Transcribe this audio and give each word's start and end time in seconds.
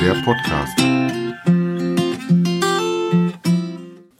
der 0.00 0.14
Podcast. 0.22 0.77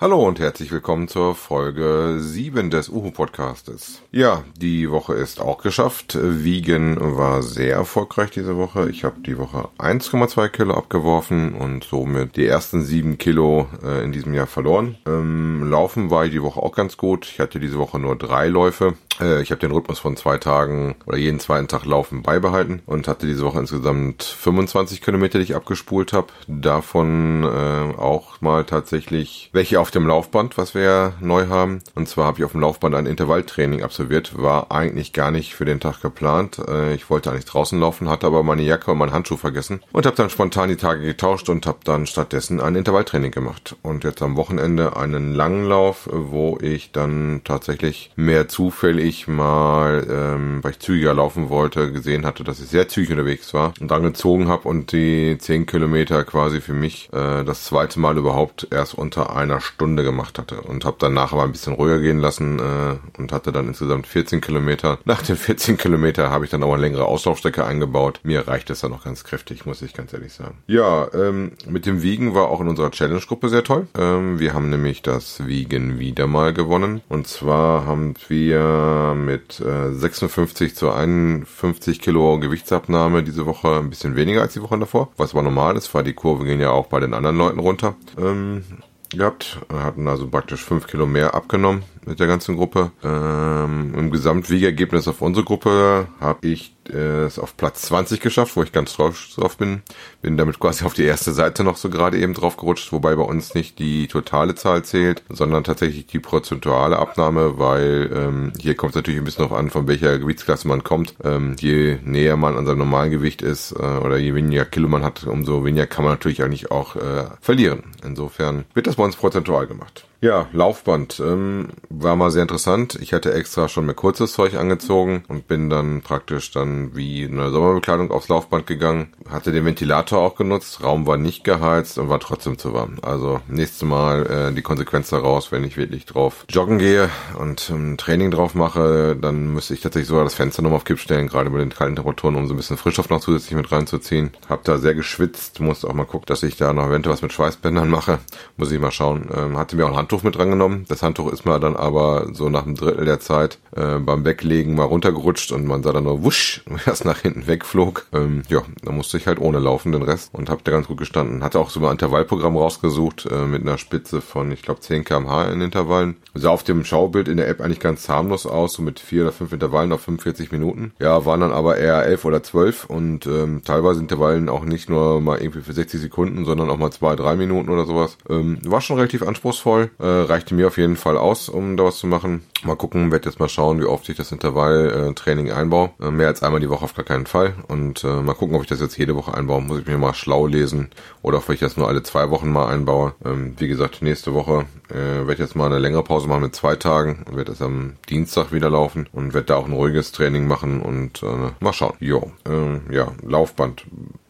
Hallo 0.09 0.27
und 0.27 0.41
herzlich 0.41 0.73
willkommen 0.73 1.07
zur 1.07 1.35
Folge 1.35 2.17
7 2.19 2.71
des 2.71 2.89
Uhu 2.89 3.11
Podcastes. 3.11 4.01
Ja, 4.11 4.43
die 4.57 4.91
Woche 4.91 5.13
ist 5.13 5.39
auch 5.39 5.59
geschafft. 5.59 6.17
Wiegen 6.19 6.97
war 6.99 7.43
sehr 7.43 7.75
erfolgreich 7.75 8.31
diese 8.31 8.57
Woche. 8.57 8.89
Ich 8.89 9.05
habe 9.05 9.21
die 9.21 9.37
Woche 9.37 9.69
1,2 9.77 10.49
Kilo 10.49 10.73
abgeworfen 10.73 11.53
und 11.53 11.85
somit 11.85 12.37
die 12.37 12.47
ersten 12.47 12.81
7 12.81 13.19
Kilo 13.19 13.67
äh, 13.85 14.03
in 14.03 14.13
diesem 14.13 14.33
Jahr 14.33 14.47
verloren. 14.47 14.97
Ähm, 15.07 15.69
Laufen 15.69 16.11
war 16.11 16.25
ich 16.25 16.33
die 16.33 16.43
Woche 16.43 16.63
auch 16.63 16.73
ganz 16.73 16.97
gut. 16.97 17.27
Ich 17.27 17.39
hatte 17.39 17.61
diese 17.61 17.77
Woche 17.77 17.99
nur 17.99 18.17
drei 18.17 18.49
Läufe. 18.49 18.95
Äh, 19.21 19.43
ich 19.43 19.51
habe 19.51 19.61
den 19.61 19.73
Rhythmus 19.73 19.99
von 19.99 20.17
zwei 20.17 20.39
Tagen 20.39 20.97
oder 21.05 21.19
jeden 21.19 21.39
zweiten 21.39 21.69
Tag 21.69 21.85
Laufen 21.85 22.23
beibehalten 22.23 22.81
und 22.87 23.09
hatte 23.09 23.27
diese 23.27 23.45
Woche 23.45 23.59
insgesamt 23.59 24.23
25 24.23 25.03
Kilometer, 25.03 25.39
die 25.39 25.45
ich 25.45 25.55
abgespult 25.55 26.15
habe. 26.15 26.29
Davon 26.47 27.45
äh, 27.45 27.99
auch 27.99 28.41
mal 28.41 28.65
tatsächlich 28.65 29.51
welche 29.53 29.79
auf 29.79 29.89
auf 29.89 29.91
dem 29.99 30.07
Laufband, 30.07 30.57
was 30.57 30.75
wir 30.75 30.83
ja 30.83 31.13
neu 31.21 31.49
haben. 31.49 31.81
Und 31.95 32.09
zwar 32.09 32.27
habe 32.27 32.39
ich 32.39 32.45
auf 32.45 32.53
dem 32.53 32.61
Laufband 32.61 32.95
ein 32.95 33.07
Intervalltraining 33.07 33.83
absolviert. 33.83 34.41
War 34.41 34.71
eigentlich 34.71 35.13
gar 35.13 35.31
nicht 35.31 35.55
für 35.55 35.65
den 35.65 35.81
Tag 35.81 36.01
geplant. 36.01 36.59
Äh, 36.67 36.95
ich 36.95 37.11
wollte 37.11 37.31
eigentlich 37.31 37.45
draußen 37.45 37.79
laufen, 37.79 38.09
hatte 38.09 38.27
aber 38.27 38.43
meine 38.43 38.63
Jacke 38.63 38.91
und 38.91 38.99
meinen 38.99 39.13
Handschuh 39.13 39.37
vergessen 39.37 39.81
und 39.93 40.07
habe 40.07 40.17
dann 40.17 40.31
spontan 40.31 40.69
die 40.69 40.77
Tage 40.77 41.03
getauscht 41.03 41.49
und 41.49 41.67
habe 41.67 41.79
dann 41.85 42.07
stattdessen 42.07 42.61
ein 42.61 42.75
Intervalltraining 42.75 43.31
gemacht. 43.31 43.77
Und 43.83 44.05
jetzt 44.05 44.23
am 44.23 44.37
Wochenende 44.37 44.97
einen 44.97 45.35
langen 45.35 45.65
Lauf, 45.65 46.09
wo 46.13 46.59
ich 46.61 46.93
dann 46.93 47.43
tatsächlich 47.45 48.13
mehr 48.17 48.49
zufällig 48.49 49.29
mal, 49.29 50.07
ähm, 50.11 50.63
weil 50.63 50.73
ich 50.73 50.79
zügiger 50.81 51.15
laufen 51.15 51.49
wollte, 51.49 51.93
gesehen 51.93 52.25
hatte, 52.25 52.45
dass 52.45 52.61
ich 52.61 52.69
sehr 52.69 52.89
zügig 52.89 53.11
unterwegs 53.11 53.53
war 53.55 53.73
und 53.81 53.91
dann 53.91 54.03
gezogen 54.03 54.49
habe 54.49 54.69
und 54.69 54.93
die 54.93 55.37
10 55.39 55.67
Kilometer 55.67 56.25
quasi 56.25 56.61
für 56.61 56.75
mich 56.75 57.09
äh, 57.13 57.45
das 57.45 57.65
zweite 57.65 58.01
Mal 58.01 58.17
überhaupt 58.17 58.69
erst 58.71 58.95
unter 58.95 59.35
einer 59.35 59.61
Stunde 59.61 59.88
Stunde 59.89 60.03
gemacht 60.03 60.39
hatte 60.39 60.61
und 60.61 60.85
habe 60.85 60.97
danach 60.99 61.33
aber 61.33 61.45
ein 61.45 61.53
bisschen 61.53 61.73
ruhiger 61.73 61.99
gehen 61.99 62.19
lassen 62.19 62.59
äh, 62.59 63.19
und 63.19 63.33
hatte 63.33 63.53
dann 63.53 63.69
insgesamt 63.69 64.07
14 64.07 64.43
Kilometer. 64.43 64.99
Nach 65.07 65.23
den 65.23 65.37
14 65.37 65.79
Kilometer 65.79 66.29
habe 66.31 66.45
ich 66.45 66.51
dann 66.51 66.63
auch 66.63 66.75
eine 66.75 66.83
längere 66.83 67.07
Auslaufstrecke 67.07 67.65
eingebaut. 67.65 68.21
Mir 68.23 68.47
reicht 68.47 68.69
es 68.69 68.81
dann 68.81 68.91
noch 68.91 69.05
ganz 69.05 69.25
kräftig, 69.25 69.65
muss 69.65 69.81
ich 69.81 69.95
ganz 69.95 70.13
ehrlich 70.13 70.35
sagen. 70.35 70.59
Ja, 70.67 71.09
ähm, 71.15 71.53
mit 71.67 71.87
dem 71.87 72.03
Wiegen 72.03 72.35
war 72.35 72.51
auch 72.51 72.61
in 72.61 72.69
unserer 72.69 72.91
Challenge-Gruppe 72.91 73.49
sehr 73.49 73.65
toll. 73.65 73.87
Ähm, 73.99 74.39
wir 74.39 74.53
haben 74.53 74.69
nämlich 74.69 75.01
das 75.01 75.47
Wiegen 75.47 75.99
wieder 75.99 76.27
mal 76.27 76.53
gewonnen. 76.53 77.01
Und 77.09 77.27
zwar 77.27 77.87
haben 77.87 78.13
wir 78.29 79.15
mit 79.17 79.59
äh, 79.61 79.93
56 79.93 80.77
zu 80.77 80.91
51 80.91 82.03
Kilo 82.03 82.39
Gewichtsabnahme 82.39 83.23
diese 83.23 83.47
Woche 83.47 83.79
ein 83.79 83.89
bisschen 83.89 84.17
weniger 84.17 84.43
als 84.43 84.53
die 84.53 84.61
Woche 84.61 84.79
davor. 84.79 85.09
Was 85.17 85.33
aber 85.33 85.43
normal 85.43 85.79
ist, 85.79 85.95
weil 85.95 86.05
die 86.05 86.13
Kurve 86.13 86.45
ging 86.45 86.61
ja 86.61 86.73
auch 86.73 86.89
bei 86.89 87.01
den 87.01 87.15
anderen 87.15 87.39
Leuten 87.39 87.59
runter. 87.59 87.97
Ähm, 88.19 88.65
gehabt, 89.11 89.59
hatten 89.73 90.09
also 90.09 90.29
praktisch 90.29 90.65
fünf 90.65 90.87
Kilo 90.87 91.07
mehr 91.07 91.35
abgenommen 91.35 91.85
mit 92.09 92.21
der 92.21 92.27
ganzen 92.27 92.57
Gruppe. 92.57 92.91
Ähm, 93.05 93.95
Im 93.97 94.11
Gesamtwiegergebnis 94.11 95.07
auf 95.09 95.21
unsere 95.21 95.45
Gruppe 95.45 96.09
habe 96.21 96.49
ich 96.49 96.75
äh, 96.89 97.25
es 97.27 97.39
auf 97.39 97.57
Platz 97.57 97.83
20 97.83 98.21
geschafft, 98.21 98.57
wo 98.57 98.63
ich 98.63 98.73
ganz 98.73 98.95
drauf, 98.95 99.29
drauf 99.37 99.57
bin. 99.57 99.83
Bin 100.23 100.37
damit 100.37 100.59
quasi 100.59 100.85
auf 100.85 100.95
die 100.95 101.05
erste 101.05 101.33
Seite 101.33 101.65
noch 101.65 101.77
so 101.77 101.91
gerade 101.91 102.19
eben 102.19 102.35
drauf 102.35 102.57
gerutscht, 102.57 102.93
wobei 102.93 103.15
bei 103.15 103.23
uns 103.23 103.55
nicht 103.55 103.79
die 103.79 104.09
totale 104.09 104.55
Zahl 104.55 104.85
zählt, 104.85 105.23
sondern 105.29 105.65
tatsächlich 105.65 106.07
die 106.07 106.19
prozentuale 106.19 106.99
Abnahme, 106.99 107.59
weil 107.59 108.11
ähm, 108.15 108.53
hier 108.59 108.75
kommt 108.75 108.93
es 108.93 108.97
natürlich 108.97 109.21
ein 109.21 109.25
bisschen 109.25 109.45
darauf 109.45 109.59
an, 109.59 109.71
von 109.71 109.87
welcher 109.87 110.19
Gewichtsklasse 110.19 110.67
man 110.67 110.83
kommt. 110.83 111.15
Ähm, 111.23 111.57
je 111.59 111.99
näher 112.05 112.37
man 112.37 112.57
an 112.57 112.67
seinem 112.67 112.79
normalen 112.79 113.11
Gewicht 113.11 113.43
ist 113.43 113.73
äh, 113.73 113.77
oder 113.77 114.17
je 114.17 114.35
weniger 114.35 114.65
Kilo 114.65 114.89
man 114.89 115.05
hat, 115.05 115.25
umso 115.25 115.65
weniger 115.65 115.87
kann 115.87 116.05
man 116.05 116.15
natürlich 116.15 116.43
eigentlich 116.43 116.71
auch 116.71 116.97
äh, 116.97 117.25
verlieren. 117.41 117.85
Insofern 118.05 118.65
wird 118.75 118.87
das 118.87 118.97
bei 118.97 119.05
uns 119.05 119.17
prozentual 119.17 119.67
gemacht. 119.67 120.07
Ja, 120.21 120.49
Laufband 120.53 121.21
ähm, 121.21 121.69
war 121.91 122.17
mal 122.17 122.33
sehr 122.33 122.43
interessant. 122.43 122.99
Ich 123.01 123.13
hatte 123.13 123.33
extra 123.33 123.69
schon 123.69 123.87
mehr 123.87 123.95
kurzes 123.95 124.33
Zeug 124.33 124.55
angezogen 124.57 125.23
und 125.29 125.47
bin 125.47 125.71
dann 125.71 126.03
praktisch 126.03 126.51
dann 126.51 126.97
wie 126.97 127.25
eine 127.25 127.51
Sommerbekleidung 127.51 128.11
aufs 128.11 128.27
Laufband 128.27 128.67
gegangen. 128.67 129.13
Hatte 129.31 129.53
den 129.53 129.65
Ventilator 129.65 130.19
auch 130.19 130.35
genutzt. 130.35 130.83
Raum 130.83 131.07
war 131.07 131.19
nicht 131.19 131.45
geheizt 131.45 131.99
und 131.99 132.09
war 132.09 132.19
trotzdem 132.19 132.59
zu 132.59 132.75
warm. 132.75 132.97
Also 133.01 133.41
nächstes 133.47 133.83
Mal 133.83 134.27
äh, 134.27 134.53
die 134.53 134.63
Konsequenz 134.63 135.09
daraus, 135.11 135.53
wenn 135.53 135.63
ich 135.63 135.77
wirklich 135.77 136.05
drauf 136.05 136.45
joggen 136.49 136.79
gehe 136.79 137.11
und 137.39 137.71
ähm, 137.71 137.97
Training 137.97 138.33
drauf 138.33 138.57
mache, 138.57 139.15
dann 139.15 139.53
müsste 139.53 139.75
ich 139.75 139.83
tatsächlich 139.83 140.09
sogar 140.09 140.25
das 140.25 140.35
Fenster 140.35 140.63
nochmal 140.63 140.79
auf 140.79 140.85
Kipp 140.85 140.99
stellen, 140.99 141.29
gerade 141.29 141.51
bei 141.51 141.59
den 141.59 141.71
kalten 141.71 141.95
Temperaturen, 141.95 142.35
um 142.35 142.49
so 142.49 142.55
ein 142.55 142.57
bisschen 142.57 142.77
Frischstoff 142.77 143.09
noch 143.09 143.21
zusätzlich 143.21 143.55
mit 143.55 143.71
reinzuziehen. 143.71 144.33
Hab 144.49 144.65
da 144.65 144.79
sehr 144.79 144.97
geschwitzt, 144.97 145.61
musste 145.61 145.87
auch 145.87 145.95
mal 145.95 146.07
gucken, 146.07 146.27
dass 146.27 146.43
ich 146.43 146.57
da 146.57 146.73
noch 146.73 146.89
eventuell 146.89 147.13
was 147.13 147.23
mit 147.23 147.33
Schweißbändern 147.33 147.89
mache. 147.89 148.19
Muss 148.57 148.73
ich 148.73 148.81
mal 148.81 148.91
schauen. 148.91 149.29
Ähm, 149.33 149.57
hatte 149.57 149.77
mir 149.77 149.87
auch 149.87 149.97
ein 149.97 150.08
Handtuch 150.09 150.23
mit 150.23 150.37
drangenommen. 150.37 150.87
Das 150.89 151.03
Handtuch 151.03 151.31
ist 151.31 151.45
mir 151.45 151.61
dann 151.61 151.77
aber 151.77 152.29
so 152.33 152.49
nach 152.49 152.65
einem 152.65 152.77
Drittel 152.77 153.05
der 153.05 153.21
Zeit 153.21 153.59
äh, 153.77 153.99
beim 153.99 154.25
Weglegen 154.25 154.75
mal 154.75 154.85
runtergerutscht 154.85 155.53
und 155.53 155.67
man 155.67 155.83
sah 155.83 155.93
dann 155.93 156.05
nur 156.05 156.25
wusch, 156.25 156.63
erst 156.87 157.05
nach 157.05 157.19
hinten 157.19 157.47
wegflog. 157.47 158.07
Ähm, 158.15 158.43
ja, 158.49 158.63
da 158.83 158.91
musste 158.91 159.19
ich 159.19 159.27
halt 159.27 159.39
ohne 159.39 159.59
laufen 159.59 159.93
den 159.93 160.01
Rest 160.01 160.31
und 160.33 160.49
hab 160.49 160.65
da 160.65 160.73
ganz 160.73 160.87
gut 160.87 160.97
gestanden. 160.97 161.45
Hatte 161.45 161.59
auch 161.59 161.69
so 161.69 161.85
ein 161.85 161.93
Intervallprogramm 161.93 162.57
rausgesucht 162.57 163.27
äh, 163.27 163.45
mit 163.45 163.61
einer 163.61 163.77
Spitze 163.77 164.23
von, 164.23 164.51
ich 164.51 164.63
glaube, 164.63 164.81
10 164.81 165.05
kmh 165.05 165.51
in 165.51 165.61
Intervallen. 165.61 166.17
Sah 166.33 166.49
auf 166.49 166.63
dem 166.63 166.87
Schaubild 166.87 167.29
in 167.29 167.37
der 167.37 167.49
App 167.49 167.61
eigentlich 167.61 167.81
ganz 167.81 168.09
harmlos 168.09 168.47
aus, 168.47 168.73
so 168.73 168.83
mit 168.83 169.01
vier 169.01 169.25
oder 169.25 169.33
fünf 169.33 169.53
Intervallen 169.53 169.93
auf 169.93 170.01
45 170.01 170.53
Minuten. 170.53 170.93
Ja, 171.01 171.27
waren 171.27 171.43
dann 171.43 171.53
aber 171.53 171.77
eher 171.77 172.03
elf 172.07 172.25
oder 172.25 172.43
zwölf 172.43 172.87
und 172.87 173.27
ähm, 173.27 173.61
teilweise 173.63 174.01
Intervallen 174.01 174.49
auch 174.49 174.65
nicht 174.65 174.89
nur 174.89 175.21
mal 175.21 175.39
irgendwie 175.39 175.61
für 175.61 175.75
60 175.75 176.01
Sekunden, 176.01 176.47
sondern 176.47 176.71
auch 176.71 176.79
mal 176.79 176.93
zwei, 176.93 177.15
drei 177.15 177.37
Minuten 177.37 177.69
oder 177.69 177.85
sowas. 177.85 178.17
Ähm, 178.31 178.59
war 178.65 178.81
schon 178.81 178.97
relativ 178.97 179.23
anspruchsvoll. 179.23 179.91
Äh, 179.99 180.07
reichte 180.07 180.55
mir 180.55 180.69
auf 180.69 180.79
jeden 180.79 180.97
Fall 180.97 181.17
aus, 181.17 181.49
um 181.49 181.77
da 181.77 181.85
was 181.85 181.99
zu 181.99 182.07
machen. 182.07 182.45
Mal 182.63 182.77
gucken, 182.77 183.11
werde 183.11 183.29
jetzt 183.29 183.41
mal 183.41 183.49
schauen, 183.49 183.81
wie 183.81 183.85
oft 183.85 184.09
ich 184.09 184.17
das 184.17 184.31
Intervalltraining 184.31 185.51
einbaue. 185.51 185.91
Äh, 186.01 186.11
mehr 186.11 186.29
als 186.29 186.43
einmal 186.43 186.61
die 186.61 186.71
Woche 186.71 186.85
auf 186.85 186.95
gar 186.95 187.05
keinen 187.05 187.27
Fall. 187.27 187.55
Und 187.67 188.05
äh, 188.05 188.23
mal 188.23 188.35
gucken, 188.35 188.55
ob 188.55 188.63
ich 188.63 188.69
das 188.69 188.81
jetzt 188.81 188.97
jede 188.97 189.17
Woche 189.17 189.35
einbaue. 189.35 189.61
Muss 189.61 189.81
ich 189.81 189.87
mir 189.87 189.99
mal 189.99 190.15
schlau 190.15 190.47
lesen 190.47 190.91
oder 191.23 191.39
ob 191.39 191.49
ich 191.51 191.61
das 191.61 191.77
nur 191.77 191.89
alle 191.89 192.03
zwei 192.05 192.31
Wochen 192.31 192.51
mal 192.51 192.69
einbaue. 192.69 193.15
Ähm, 193.25 193.55
wie 193.59 193.69
gesagt, 193.69 194.03
nächste 194.03 194.35
Woche 194.35 194.67
äh, 194.89 194.95
werde 194.95 195.33
ich 195.33 195.39
jetzt 195.41 195.57
mal 195.57 195.67
eine 195.67 195.79
längere 195.79 196.05
Pause 196.05 196.29
machen 196.29 196.43
mit 196.43 196.55
zwei 196.55 196.77
Tagen 196.77 197.25
und 197.29 197.37
werde 197.37 197.51
das 197.51 197.63
am 197.63 197.95
Dienstag 198.09 198.53
wieder 198.53 198.71
laufen 198.71 199.09
und 199.13 199.35
werde 199.35 199.47
da 199.47 199.57
auch 199.57 199.67
ein 199.67 199.73
ruhiges 199.73 200.13
Training 200.13 200.47
machen 200.47 200.81
und 200.81 201.23
äh, 201.25 201.51
mal 201.61 201.73
schauen. 201.73 201.95
Jo, 201.99 202.31
äh, 202.49 202.95
ja, 202.95 203.09
Laufband 203.23 203.85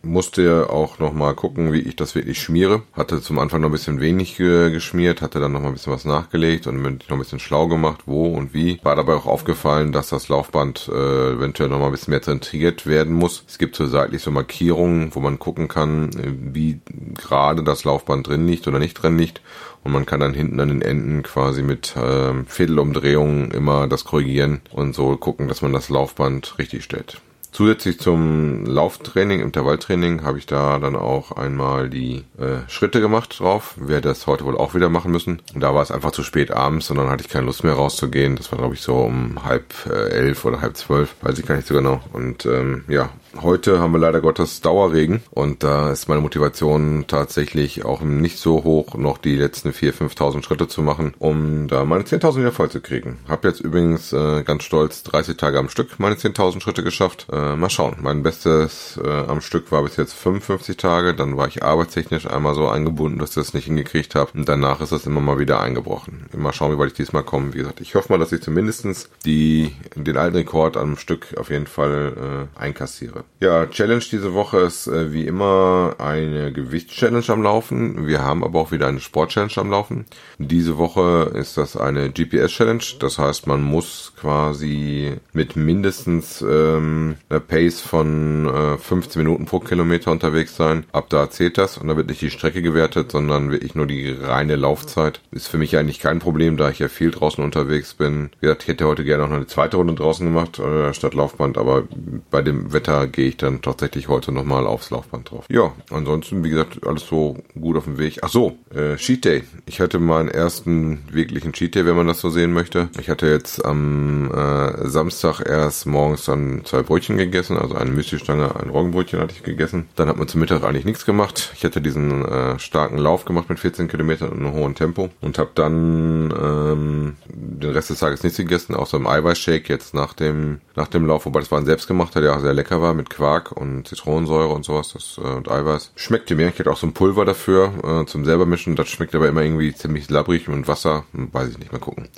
musste 0.09 0.71
auch 0.71 0.99
noch 0.99 1.13
mal 1.13 1.35
gucken, 1.35 1.73
wie 1.73 1.81
ich 1.81 1.97
das 1.97 2.15
wirklich 2.15 2.41
schmiere. 2.41 2.83
Hatte 2.93 3.21
zum 3.21 3.39
Anfang 3.39 3.61
noch 3.61 3.69
ein 3.69 3.73
bisschen 3.73 4.01
wenig 4.01 4.41
äh, 4.41 4.71
geschmiert, 4.71 5.23
hatte 5.23 5.41
dann 5.41 5.53
noch 5.53 5.61
mal 5.61 5.69
ein 5.69 5.75
bisschen 5.75 5.93
was 5.93 6.05
nachgelegt 6.05 6.67
und 6.67 6.83
bin 6.83 6.99
noch 7.09 7.17
ein 7.17 7.19
bisschen 7.19 7.39
schlau 7.39 7.69
gemacht, 7.69 8.03
wo 8.07 8.27
und 8.27 8.55
wie. 8.55 8.81
War 8.83 8.97
dabei 8.97 9.15
auch 9.15 9.27
aufgefallen, 9.27 9.93
dass 9.93 10.09
das 10.09 10.29
Laufband 10.29 10.91
äh, 10.93 11.33
eventuell 11.33 11.69
noch 11.69 11.79
mal 11.79 11.87
ein 11.87 11.93
bisschen 11.93 12.11
mehr 12.13 12.23
zentriert 12.23 12.87
werden 12.87 13.15
muss. 13.15 13.45
Es 13.47 13.59
gibt 13.59 13.77
so 13.77 13.87
seitlich 13.87 14.23
so 14.23 14.31
Markierungen, 14.31 15.15
wo 15.15 15.21
man 15.21 15.39
gucken 15.39 15.69
kann, 15.69 16.11
äh, 16.11 16.33
wie 16.55 16.81
gerade 17.15 17.63
das 17.63 17.85
Laufband 17.85 18.27
drin 18.27 18.47
liegt 18.47 18.67
oder 18.67 18.79
nicht 18.79 18.95
drin 18.95 19.19
liegt. 19.19 19.43
Und 19.85 19.93
man 19.93 20.07
kann 20.07 20.21
dann 20.21 20.35
hinten 20.35 20.59
an 20.61 20.69
den 20.69 20.83
Enden 20.83 21.23
quasi 21.23 21.63
mit 21.63 21.97
äh, 21.97 22.33
Viertelumdrehungen 22.47 23.51
immer 23.53 23.87
das 23.87 24.05
korrigieren 24.05 24.61
und 24.73 24.95
so 24.95 25.17
gucken, 25.17 25.49
dass 25.49 25.63
man 25.63 25.73
das 25.73 25.89
Laufband 25.89 26.59
richtig 26.59 26.85
stellt. 26.85 27.21
Zusätzlich 27.51 27.99
zum 27.99 28.67
Lauftraining, 28.67 29.41
Intervalltraining, 29.41 30.23
habe 30.23 30.39
ich 30.39 30.47
da 30.47 30.79
dann 30.79 30.97
auch 30.97 31.33
einmal 31.33 31.89
die 31.89 32.25
äh, 32.39 32.69
Schritte 32.69 33.01
gemacht 33.01 33.41
drauf. 33.41 33.75
Werde 33.77 34.09
das 34.09 34.27
heute 34.27 34.45
wohl 34.45 34.57
auch 34.57 34.75
wieder 34.75 34.89
machen 34.91 35.11
müssen. 35.11 35.41
Da 35.55 35.75
war 35.75 35.83
es 35.83 35.91
einfach 35.91 36.13
zu 36.13 36.23
spät 36.23 36.51
abends 36.51 36.91
und 36.91 36.99
dann 36.99 37.09
hatte 37.09 37.25
ich 37.25 37.31
keine 37.31 37.47
Lust 37.47 37.65
mehr 37.65 37.73
rauszugehen. 37.73 38.37
Das 38.37 38.53
war, 38.53 38.59
glaube 38.59 38.75
ich, 38.75 38.83
so 38.83 38.97
um 38.97 39.45
halb 39.45 39.75
äh, 39.87 40.11
elf 40.11 40.45
oder 40.45 40.61
halb 40.61 40.77
zwölf, 40.77 41.15
weiß 41.23 41.39
ich 41.39 41.47
gar 41.47 41.57
nicht 41.57 41.67
so 41.67 41.75
genau. 41.75 42.01
Und 42.13 42.47
ähm, 42.47 42.85
ja, 42.87 43.11
Heute 43.43 43.79
haben 43.79 43.93
wir 43.93 43.99
leider 43.99 44.21
Gottes 44.21 44.63
Dauerregen 44.63 45.23
und 45.31 45.63
da 45.63 45.93
ist 45.93 46.09
meine 46.09 46.23
Motivation 46.23 47.05
tatsächlich 47.07 47.85
auch 47.85 48.01
nicht 48.01 48.39
so 48.39 48.65
hoch, 48.65 48.95
noch 48.95 49.19
die 49.19 49.37
letzten 49.37 49.71
4.000, 49.71 50.17
5.000 50.17 50.43
Schritte 50.43 50.67
zu 50.67 50.83
machen, 50.83 51.15
um 51.19 51.69
da 51.69 51.85
meine 51.85 52.05
10.000 52.05 52.39
wieder 52.39 52.53
voll 52.53 52.71
zu 52.71 52.81
kriegen. 52.81 53.19
Hab 53.29 53.45
jetzt 53.45 53.61
übrigens 53.61 54.13
äh, 54.13 54.43
ganz 54.43 54.65
stolz 54.65 55.03
30 55.03 55.37
Tage 55.37 55.59
am 55.59 55.69
Stück 55.69 55.99
meine 55.99 56.17
10.000 56.17 56.61
Schritte 56.61 56.83
geschafft. 56.83 57.27
Äh, 57.31 57.55
mal 57.55 57.71
schauen. 57.71 57.97
Mein 58.01 58.23
bestes 58.23 58.99
äh, 59.03 59.09
am 59.09 59.41
Stück 59.41 59.71
war 59.71 59.83
bis 59.83 59.97
jetzt 59.97 60.15
55 60.15 60.77
Tage. 60.77 61.15
Dann 61.15 61.37
war 61.37 61.49
ich 61.49 61.63
arbeitstechnisch 61.63 62.27
einmal 62.27 62.55
so 62.55 62.69
eingebunden, 62.69 63.19
dass 63.19 63.31
ich 63.31 63.37
das 63.37 63.55
nicht 63.55 63.67
hingekriegt 63.67 64.15
habe. 64.15 64.31
Und 64.35 64.49
danach 64.49 64.81
ist 64.81 64.93
das 64.93 65.07
immer 65.07 65.21
mal 65.21 65.39
wieder 65.39 65.61
eingebrochen. 65.61 66.27
Mal 66.37 66.53
schauen, 66.53 66.73
wie 66.75 66.79
weit 66.79 66.89
ich 66.89 66.95
diesmal 66.95 67.25
komme. 67.25 67.53
Wie 67.55 67.59
gesagt, 67.59 67.81
ich 67.81 67.95
hoffe 67.95 68.13
mal, 68.13 68.19
dass 68.19 68.33
ich 68.33 68.43
zumindestens 68.43 69.11
die, 69.25 69.75
den 69.95 70.17
alten 70.17 70.37
Rekord 70.37 70.77
am 70.77 70.97
Stück 70.97 71.37
auf 71.37 71.51
jeden 71.51 71.67
Fall 71.67 72.49
äh, 72.57 72.61
einkassiere. 72.61 73.25
Ja, 73.41 73.67
Challenge 73.67 74.03
diese 74.11 74.35
Woche 74.35 74.59
ist 74.59 74.89
äh, 74.89 75.13
wie 75.13 75.25
immer 75.25 75.95
eine 75.99 76.53
Gewichtschallenge 76.53 77.29
am 77.29 77.45
Laufen. 77.45 78.09
Wir 78.09 78.23
haben 78.23 78.43
aber 78.43 78.59
auch 78.59 78.73
wieder 78.73 78.89
eine 78.89 78.99
Sportchallenge 78.99 79.53
am 79.59 79.71
Laufen. 79.71 80.07
Diese 80.39 80.77
Woche 80.77 81.31
ist 81.35 81.57
das 81.57 81.77
eine 81.77 82.11
GPS-Challenge. 82.11 82.83
Das 82.99 83.19
heißt, 83.19 83.47
man 83.47 83.63
muss 83.63 84.13
quasi 84.19 85.13
mit 85.33 85.55
mindestens 85.55 86.43
ähm, 86.43 87.15
einer 87.29 87.39
Pace 87.39 87.81
von 87.81 88.47
äh, 88.47 88.77
15 88.77 89.23
Minuten 89.23 89.45
pro 89.45 89.61
Kilometer 89.61 90.11
unterwegs 90.11 90.57
sein. 90.57 90.85
Ab 90.91 91.09
da 91.09 91.31
zählt 91.31 91.59
das 91.59 91.79
und 91.79 91.87
da 91.87 91.97
wird 91.97 92.09
nicht 92.09 92.23
die 92.23 92.31
Strecke 92.31 92.61
gewertet, 92.61 93.13
sondern 93.13 93.53
wirklich 93.53 93.77
nur 93.77 93.87
die 93.87 94.11
reine 94.11 94.57
Laufzeit. 94.57 95.21
Ist 95.31 95.47
für 95.47 95.59
mich 95.59 95.77
eigentlich 95.77 96.01
kein 96.01 96.19
Problem, 96.19 96.57
da 96.57 96.71
ich 96.71 96.81
ja 96.81 96.89
viel 96.89 97.13
draußen 97.13 97.45
unterwegs 97.45 97.95
bin. 97.95 98.31
Wie 98.41 98.47
gesagt, 98.47 98.63
ich 98.63 98.69
hätte 98.69 98.87
heute 98.87 99.05
gerne 99.05 99.29
noch 99.29 99.37
eine 99.37 99.47
zweite 99.47 99.77
Runde 99.77 99.95
draußen 99.95 100.27
gemacht 100.27 100.59
äh, 100.59 100.93
statt 100.93 101.15
Laufband, 101.15 101.57
aber 101.57 101.85
bei 102.33 102.43
dem 102.43 102.73
Wetter 102.73 103.08
gehe 103.09 103.29
ich 103.29 103.37
dann 103.37 103.63
tatsächlich 103.63 104.09
heute 104.09 104.33
nochmal 104.33 104.67
aufs 104.67 104.91
Laufband 104.91 105.31
drauf. 105.31 105.45
Ja, 105.49 105.73
ansonsten, 105.91 106.45
wie 106.45 106.51
gesagt, 106.51 106.87
alles 106.87 107.07
so 107.07 107.37
gut 107.59 107.77
auf 107.77 107.85
dem 107.85 107.99
Weg. 107.99 108.19
Ach 108.23 108.29
so, 108.29 108.57
äh, 108.75 108.97
Cheat 108.97 109.25
Day. 109.25 109.45
Ich 109.67 109.81
hatte 109.81 109.99
meinen 109.99 110.29
ersten 110.29 111.05
wirklichen 111.11 111.53
Cheat 111.53 111.75
Day, 111.75 111.87
wenn 111.87 111.97
man 111.97 112.07
das 112.07 112.21
so 112.21 112.31
sehen 112.31 112.53
möchte. 112.53 112.89
Ich 112.99 113.09
hatte 113.09 113.27
jetzt 113.27 113.65
am 113.65 114.31
äh, 114.33 114.89
Samstag 114.89 115.41
erst 115.41 115.87
morgens 115.87 116.25
dann 116.25 116.63
zwei 116.65 116.83
Brötchen 116.83 117.17
gegessen, 117.17 117.57
also 117.57 117.75
eine 117.75 117.91
Müslistange, 117.91 118.55
ein 118.57 118.71
Roggenbrötchen 118.71 119.21
hatte 119.21 119.35
ich 119.35 119.43
gegessen. 119.43 119.89
Dann 119.97 120.09
hat 120.09 120.17
man 120.17 120.29
zum 120.29 120.41
Mittag 120.41 120.65
eigentlich 120.65 120.85
nichts 120.85 121.05
gemacht. 121.05 121.53
Ich 121.55 121.65
hatte 121.65 121.81
diesen 121.81 122.25
äh, 122.25 122.59
starken 122.59 122.99
Lauf 122.99 123.25
gemacht 123.25 123.49
mit 123.49 123.59
14 123.59 123.89
Kilometern 123.89 124.33
in 124.33 124.39
einem 124.39 124.53
hohen 124.53 124.75
Tempo 124.75 125.11
und 125.21 125.39
habe 125.39 125.51
dann 125.55 126.33
ähm, 126.41 127.17
den 127.29 127.71
Rest 127.71 127.91
des 127.91 127.99
Tages 127.99 128.23
nichts 128.23 128.39
gegessen, 128.39 128.75
außer 128.75 128.97
im 128.97 129.07
Eiweißshake 129.07 129.69
jetzt 129.69 129.95
nach 129.95 130.15
dem 130.15 130.61
nach 130.79 130.89
dem 130.89 131.07
Lauf, 131.07 131.27
wobei 131.27 131.41
das 131.41 131.51
war 131.51 131.59
ein 131.59 131.67
selbstgemachter, 131.67 132.21
der 132.21 132.37
auch 132.37 132.41
sehr 132.41 132.55
lecker 132.55 132.81
war 132.81 132.95
mit 132.99 133.09
Quark 133.09 133.53
und 133.53 133.89
Zitronensäure 133.89 134.53
und 134.53 134.65
sowas 134.65 134.93
das, 134.93 135.19
äh, 135.19 135.27
und 135.27 135.51
Eiweiß. 135.51 135.93
Schmeckte 135.97 136.35
mir. 136.35 136.49
Ich 136.49 136.59
hatte 136.59 136.71
auch 136.71 136.77
so 136.77 136.87
ein 136.87 136.93
Pulver 136.93 137.25
dafür 137.25 138.03
äh, 138.03 138.07
zum 138.07 138.27
selber 138.27 138.45
mischen. 138.45 138.77
Das 138.77 138.89
schmeckt 138.89 139.15
aber 139.15 139.29
immer 139.29 139.43
irgendwie 139.43 139.73
ziemlich 139.73 140.11
labbrig 140.11 140.49
und 140.49 140.69
Wasser. 140.69 141.05
Hm, 141.13 141.33
weiß 141.33 141.49
ich 141.49 141.59
nicht, 141.59 141.73
mal 141.73 141.79
gucken. 141.79 142.09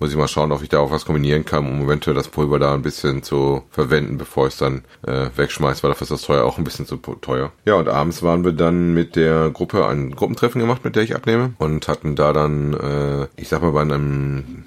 Muss 0.00 0.10
ich 0.10 0.16
mal 0.16 0.28
schauen, 0.28 0.50
ob 0.50 0.62
ich 0.62 0.70
da 0.70 0.78
auch 0.78 0.90
was 0.90 1.04
kombinieren 1.04 1.44
kann, 1.44 1.68
um 1.68 1.84
eventuell 1.84 2.16
das 2.16 2.28
Pulver 2.28 2.58
da 2.58 2.72
ein 2.72 2.80
bisschen 2.80 3.22
zu 3.22 3.64
verwenden, 3.70 4.16
bevor 4.16 4.46
ich 4.46 4.54
es 4.54 4.58
dann 4.58 4.82
äh, 5.06 5.28
wegschmeiße, 5.36 5.82
weil 5.82 5.90
dafür 5.90 6.06
ist 6.06 6.10
das 6.10 6.22
teuer 6.22 6.44
auch 6.44 6.56
ein 6.56 6.64
bisschen 6.64 6.86
zu 6.86 6.96
teuer. 6.96 7.52
Ja, 7.66 7.74
und 7.74 7.86
abends 7.86 8.22
waren 8.22 8.42
wir 8.42 8.52
dann 8.52 8.94
mit 8.94 9.14
der 9.14 9.50
Gruppe 9.50 9.86
ein 9.86 10.16
Gruppentreffen 10.16 10.58
gemacht, 10.58 10.84
mit 10.84 10.96
der 10.96 11.02
ich 11.02 11.14
abnehme 11.14 11.52
und 11.58 11.86
hatten 11.86 12.16
da 12.16 12.32
dann, 12.32 12.72
äh, 12.72 13.26
ich 13.36 13.48
sag 13.48 13.60
mal, 13.60 13.72
bei 13.72 13.82
einem 13.82 14.64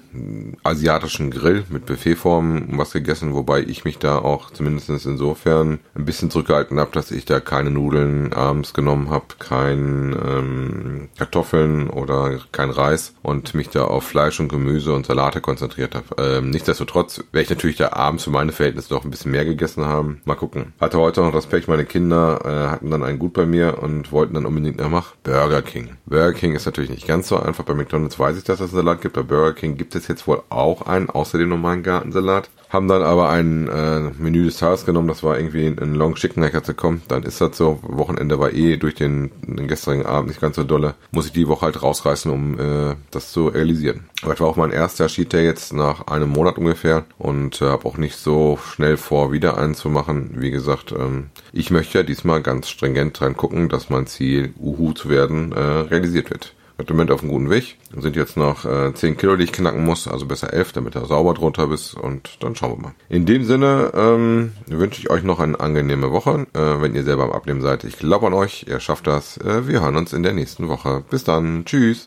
asiatischen 0.62 1.30
Grill 1.30 1.64
mit 1.68 1.86
Buffetform 1.86 2.78
was 2.78 2.92
gegessen, 2.92 3.34
wobei 3.34 3.60
ich 3.60 3.84
mich 3.84 3.98
da 3.98 4.18
auch 4.18 4.50
zumindest 4.50 4.88
insofern 4.88 5.63
ein 5.72 6.04
bisschen 6.04 6.30
zurückgehalten 6.30 6.78
habe, 6.78 6.90
dass 6.92 7.10
ich 7.10 7.24
da 7.24 7.40
keine 7.40 7.70
Nudeln 7.70 8.32
abends 8.32 8.74
genommen 8.74 9.10
habe, 9.10 9.26
kein 9.38 10.16
ähm, 10.24 11.08
Kartoffeln 11.18 11.90
oder 11.90 12.38
kein 12.52 12.70
Reis 12.70 13.14
und 13.22 13.54
mich 13.54 13.68
da 13.70 13.84
auf 13.84 14.04
Fleisch 14.04 14.40
und 14.40 14.48
Gemüse 14.48 14.92
und 14.92 15.06
Salate 15.06 15.40
konzentriert 15.40 15.94
habe. 15.94 16.06
Ähm, 16.18 16.50
nichtsdestotrotz 16.50 17.18
werde 17.32 17.42
ich 17.42 17.50
natürlich 17.50 17.76
da 17.76 17.92
abends 17.92 18.24
für 18.24 18.30
meine 18.30 18.52
Verhältnisse 18.52 18.90
doch 18.90 19.04
ein 19.04 19.10
bisschen 19.10 19.32
mehr 19.32 19.44
gegessen 19.44 19.84
haben. 19.84 20.20
Mal 20.24 20.34
gucken. 20.34 20.72
Hatte 20.80 20.98
heute 20.98 21.22
noch 21.22 21.32
das 21.32 21.46
Pech, 21.46 21.68
meine 21.68 21.84
Kinder 21.84 22.40
äh, 22.44 22.70
hatten 22.70 22.90
dann 22.90 23.02
einen 23.02 23.18
Gut 23.18 23.32
bei 23.32 23.46
mir 23.46 23.82
und 23.82 24.12
wollten 24.12 24.34
dann 24.34 24.46
unbedingt 24.46 24.78
noch 24.78 24.90
machen. 24.90 25.16
Burger 25.22 25.62
King. 25.62 25.96
Burger 26.06 26.32
King 26.32 26.54
ist 26.54 26.66
natürlich 26.66 26.90
nicht 26.90 27.06
ganz 27.06 27.28
so 27.28 27.38
einfach. 27.38 27.64
Bei 27.64 27.74
McDonalds 27.74 28.18
weiß 28.18 28.36
ich, 28.36 28.44
dass 28.44 28.60
es 28.60 28.72
einen 28.72 28.84
Salat 28.84 29.00
gibt. 29.00 29.14
Bei 29.14 29.22
Burger 29.22 29.54
King 29.54 29.76
gibt 29.76 29.94
es 29.94 30.08
jetzt 30.08 30.26
wohl 30.26 30.42
auch 30.48 30.82
einen, 30.82 31.10
außer 31.10 31.38
dem 31.38 31.48
normalen 31.48 31.82
Gartensalat 31.82 32.50
haben 32.74 32.88
dann 32.88 33.02
aber 33.02 33.30
ein 33.30 33.68
äh, 33.68 34.00
Menü 34.18 34.44
des 34.44 34.58
Tages 34.58 34.84
genommen, 34.84 35.08
das 35.08 35.22
war 35.22 35.38
irgendwie 35.38 35.66
ein 35.66 35.94
Long 35.94 36.16
Chicken 36.16 36.42
Hacker 36.42 36.62
zu 36.62 36.74
kommen. 36.74 37.02
Dann 37.08 37.22
ist 37.22 37.40
das 37.40 37.56
so. 37.56 37.78
Wochenende 37.82 38.38
war 38.38 38.52
eh 38.52 38.76
durch 38.76 38.94
den, 38.94 39.30
den 39.46 39.68
gestrigen 39.68 40.04
Abend 40.04 40.28
nicht 40.28 40.40
ganz 40.40 40.56
so 40.56 40.64
dolle. 40.64 40.94
Muss 41.12 41.26
ich 41.26 41.32
die 41.32 41.48
Woche 41.48 41.66
halt 41.66 41.82
rausreißen, 41.82 42.30
um 42.30 42.58
äh, 42.58 42.96
das 43.10 43.32
zu 43.32 43.46
realisieren. 43.46 44.06
Aber 44.22 44.32
das 44.32 44.40
war 44.40 44.48
auch 44.48 44.56
mein 44.56 44.72
erster 44.72 45.08
Sheet 45.08 45.32
Day 45.32 45.44
jetzt 45.44 45.72
nach 45.72 46.08
einem 46.08 46.30
Monat 46.30 46.58
ungefähr 46.58 47.04
und 47.16 47.62
äh, 47.62 47.66
habe 47.66 47.86
auch 47.86 47.96
nicht 47.96 48.16
so 48.16 48.58
schnell 48.62 48.96
vor, 48.96 49.32
wieder 49.32 49.56
einen 49.56 49.74
zu 49.74 49.88
machen. 49.88 50.32
Wie 50.34 50.50
gesagt, 50.50 50.92
ähm, 50.92 51.30
ich 51.52 51.70
möchte 51.70 51.98
ja 51.98 52.04
diesmal 52.04 52.42
ganz 52.42 52.68
stringent 52.68 53.18
dran 53.18 53.36
gucken, 53.36 53.68
dass 53.68 53.88
mein 53.88 54.06
Ziel, 54.06 54.52
Uhu 54.58 54.92
zu 54.92 55.08
werden, 55.08 55.52
äh, 55.52 55.60
realisiert 55.60 56.30
wird 56.30 56.54
im 56.78 56.86
Moment 56.88 57.10
auf 57.10 57.22
einem 57.22 57.30
guten 57.30 57.50
Weg. 57.50 57.78
Sind 57.96 58.16
jetzt 58.16 58.36
noch 58.36 58.64
äh, 58.64 58.92
10 58.92 59.16
Kilo, 59.16 59.36
die 59.36 59.44
ich 59.44 59.52
knacken 59.52 59.84
muss, 59.84 60.08
also 60.08 60.26
besser 60.26 60.52
11, 60.52 60.72
damit 60.72 60.96
er 60.96 61.06
sauber 61.06 61.34
drunter 61.34 61.68
bist 61.68 61.94
und 61.94 62.42
dann 62.42 62.56
schauen 62.56 62.72
wir 62.72 62.82
mal. 62.82 62.94
In 63.08 63.26
dem 63.26 63.44
Sinne 63.44 63.92
ähm, 63.94 64.52
wünsche 64.66 65.00
ich 65.00 65.10
euch 65.10 65.22
noch 65.22 65.40
eine 65.40 65.58
angenehme 65.58 66.10
Woche, 66.10 66.46
äh, 66.52 66.82
wenn 66.82 66.94
ihr 66.94 67.04
selber 67.04 67.24
am 67.24 67.32
Abnehmen 67.32 67.60
seid. 67.60 67.84
Ich 67.84 67.98
glaube 67.98 68.26
an 68.26 68.34
euch, 68.34 68.66
ihr 68.68 68.80
schafft 68.80 69.06
das. 69.06 69.38
Äh, 69.38 69.68
wir 69.68 69.82
hören 69.82 69.96
uns 69.96 70.12
in 70.12 70.22
der 70.22 70.32
nächsten 70.32 70.68
Woche. 70.68 71.04
Bis 71.08 71.24
dann, 71.24 71.64
tschüss. 71.64 72.02